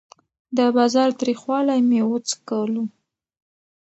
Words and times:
د 0.57 0.59
بازار 0.75 1.09
تریخوالی 1.19 1.79
مې 1.89 2.01
وڅکلو. 2.09 2.83